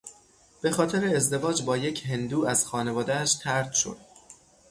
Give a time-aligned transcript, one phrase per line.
[0.61, 3.97] به خاطر ازدواج با یک هندو از خانوداهاش طرد شد.